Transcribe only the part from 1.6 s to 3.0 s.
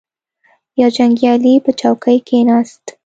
په چوکۍ کښیناست.